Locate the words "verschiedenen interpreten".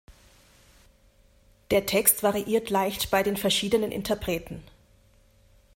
3.37-4.63